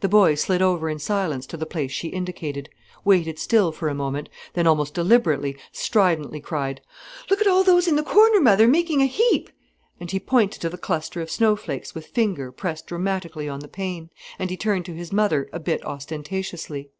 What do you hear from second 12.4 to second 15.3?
pressed dramatically on the pane, and he turned to his